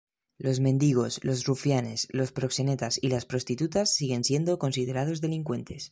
[0.39, 5.89] Los mendigos, los rufianes, los proxenetas y las prostitutas siguen siendo considerados delincuentes.